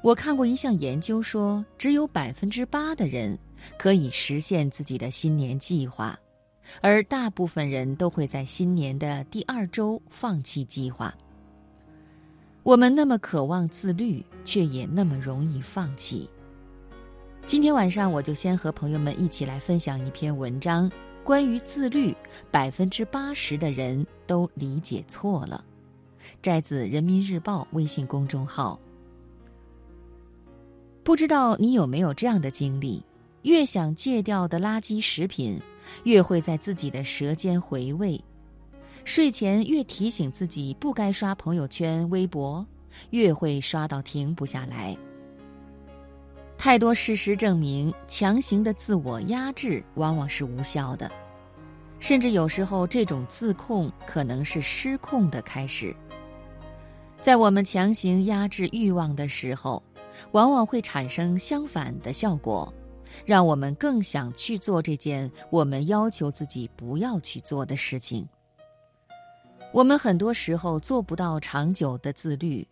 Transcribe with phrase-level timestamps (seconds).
[0.00, 3.36] 我看过一项研究说，只有百分之八的人
[3.76, 6.18] 可以实现自己的新年计划，
[6.80, 11.12] 而大部分人都会在新年的第二周放弃计划。
[12.62, 16.30] 我们那么渴望自律，却也那么容易放弃。
[17.44, 20.90] 今天晚上，我就先和朋友们一起来分享一篇文章，
[21.24, 22.14] 关于自律，
[22.50, 25.64] 百分之八十的人都理解错了，
[26.40, 28.78] 摘自人民日报微信公众号。
[31.08, 33.02] 不知道你有没有这样的经历：
[33.40, 35.58] 越想戒掉的垃圾食品，
[36.04, 38.22] 越会在自己的舌尖回味；
[39.04, 42.62] 睡前越提醒自己不该刷朋友圈、微博，
[43.08, 44.94] 越会刷到停不下来。
[46.58, 51.10] 太多事实证明，强行的自我压制往往是无效的，
[52.00, 55.96] 甚至有时候这种自控可能是失控的开始。
[57.18, 59.82] 在我们强行压制欲望的时候，
[60.32, 62.72] 往往会产生相反的效果，
[63.24, 68.28] 让我们更想去做这件我们要求自己不要去做的事情。
[69.72, 72.66] 我们很多时候做不到长久的自律，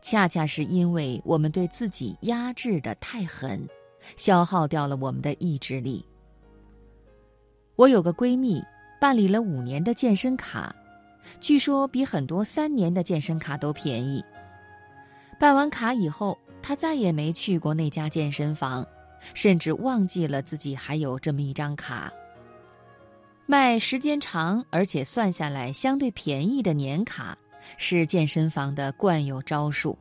[0.00, 3.66] 恰恰是因为我们对自己压制的太狠，
[4.16, 6.04] 消耗掉了我们的意志力。
[7.76, 8.62] 我有个闺蜜
[9.00, 10.74] 办理了五年的健身卡，
[11.40, 14.22] 据说比很多三年的健身卡都便宜。
[15.40, 16.38] 办完卡以后。
[16.62, 18.86] 他再也没去过那家健身房，
[19.34, 22.12] 甚至忘记了自己还有这么一张卡。
[23.44, 27.36] 卖时间长而且算下来相对便宜的年卡，
[27.76, 29.98] 是健身房的惯有招数。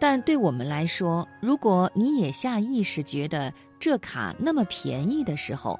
[0.00, 5.78] 但对我们来说，如果你也下意识觉得这卡那么便宜的时候，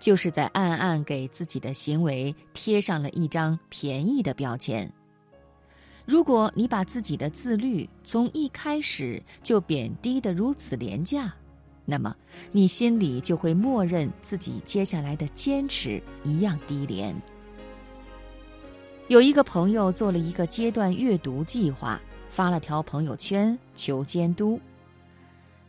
[0.00, 4.90] 就是在暗暗给自己的行为贴上了一张便宜的标签。
[6.08, 11.34] 如果你把自己的自律从一开始就贬低的如此廉价，
[11.84, 12.16] 那么
[12.50, 17.14] 你心里就会默认自己接下来的坚持一样低廉。
[19.08, 24.58] 有一个朋友做了一个阶段阅读计划，发了条朋友圈求监督。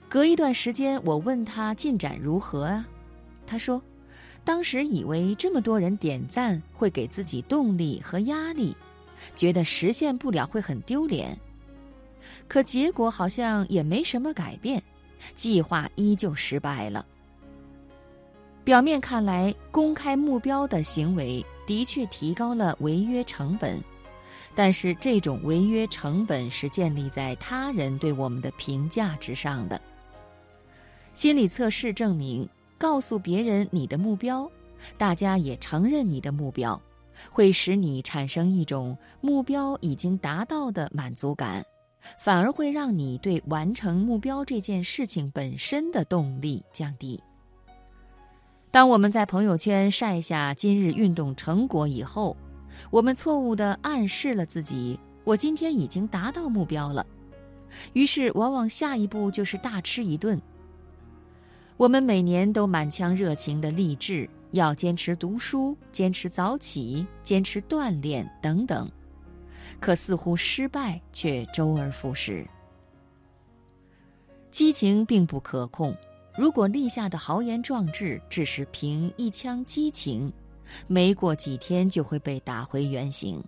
[0.07, 2.87] 隔一段时间，我问他进展如何啊？
[3.45, 3.81] 他说，
[4.45, 8.73] 当时以为这么多人点赞会给自己动力和压力。
[9.35, 11.37] 觉得实现不了会很丢脸，
[12.47, 14.81] 可结果好像也没什么改变，
[15.35, 17.05] 计划依旧失败了。
[18.63, 23.81] 表面看来，公开目标的行为的确提高了违约成本，
[24.53, 29.81] 但是这种违约成本是建立在他人对我们的评价之上的。
[31.15, 32.47] 心理测试证明，
[32.77, 34.49] 告诉别人你的目标，
[34.97, 36.79] 大家也承认你的目标。
[37.31, 41.63] 会使你产生一种目标已经达到的满足感，
[42.19, 47.21] 反而会让你对完成目标这件事情本身的动力降低。
[48.71, 52.37] 当我们在朋友圈晒下今日运动成果以后，
[52.91, 57.05] 我们错误地暗示了自己：“我今天已经达到目标了。”
[57.93, 60.39] 于是，往往下一步就是大吃一顿。
[61.77, 64.29] 我们每年都满腔热情地励志。
[64.51, 68.89] 要坚持读书，坚持早起，坚持锻炼等等，
[69.79, 72.47] 可似乎失败却周而复始。
[74.51, 75.95] 激情并不可控，
[76.35, 80.31] 如果立下的豪言壮志只是凭一腔激情，
[80.87, 83.43] 没过几天就会被打回原形。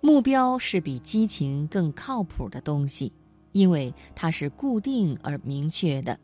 [0.00, 3.12] 目标是比激情更靠谱的东西，
[3.50, 6.16] 因为它是固定而明确的。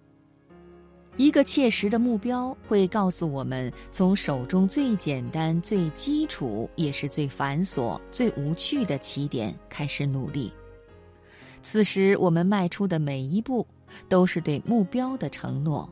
[1.17, 10.53] 一个切实的目标会告诉我们，从手中最简单、最基础，也是最繁琐、最无趣的起点开始努力。
[11.63, 13.65] 此时，我们迈出的每一步
[14.09, 15.89] 都是对目标的承诺。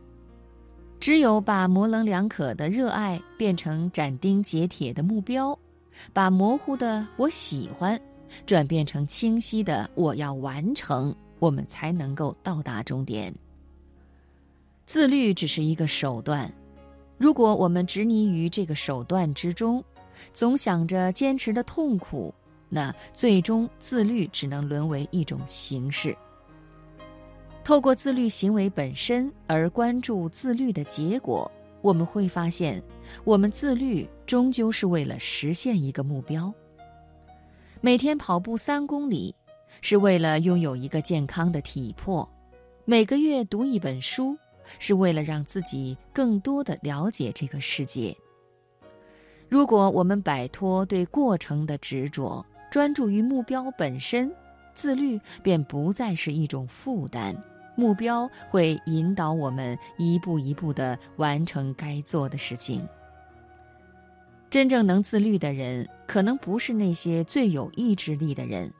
[0.98, 5.56] 只有把模棱两可的热爱变成斩钉截铁的目标，
[6.12, 8.00] 把模糊的“我喜欢”
[8.44, 13.32] 转变成清晰的“我要完成”，我们才能够到达终点。
[14.92, 16.52] 自律只是一个手段，
[17.16, 19.82] 如果我们执泥于这个手段之中，
[20.34, 22.30] 总想着坚持的痛苦，
[22.68, 26.14] 那最终自律只能沦为一种形式。
[27.64, 31.50] 透过自律行为本身而关注自律的结果，
[31.80, 32.78] 我们会发现，
[33.24, 36.52] 我们自律终究是为了实现一个目标。
[37.80, 39.34] 每天跑步三公里，
[39.80, 42.28] 是为了拥有一个健康的体魄；
[42.84, 44.36] 每个月读一本书。
[44.78, 48.16] 是为了让自己更多的了解这个世界。
[49.48, 54.34] 如果我们摆脱对过程的执着，专注于目标本身，
[54.72, 57.36] 自律便不再是一种负担。
[57.74, 62.86] 目标会引导我们一步一步地完成该做的事情。
[64.50, 68.70] 真正能自律的人，可能不是那些最有意志力的人，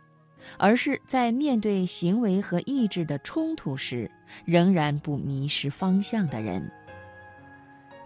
[0.59, 4.11] 而是在面对行为和意志的冲突时，
[4.45, 6.71] 仍然不迷失方向的人。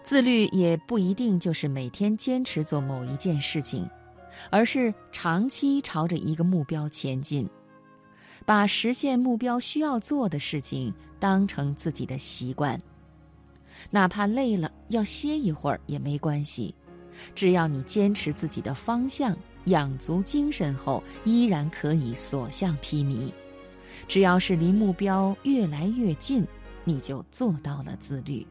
[0.03, 3.89] 自律也不一定就是每天坚持做某一件事情，
[4.49, 7.49] 而是长期朝着一个目标前进。
[8.45, 12.81] 把实现目标需要做的事情当成自己的习惯，
[13.89, 16.73] 哪怕累了要歇一会儿也没关系，
[17.35, 19.35] 只要你坚持自己的方向，
[19.65, 23.31] 养足精神后，依然可以所向披靡。
[24.07, 26.45] 只要是离目标越来越近，
[26.83, 28.45] 你就做到了自律。